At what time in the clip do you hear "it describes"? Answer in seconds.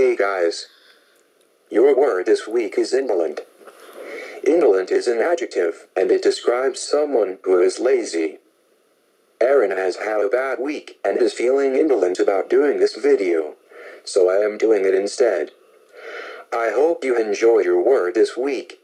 6.10-6.80